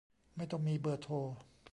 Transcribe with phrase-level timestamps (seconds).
[0.35, 1.15] ไม่ต้องมีเบอร์โทร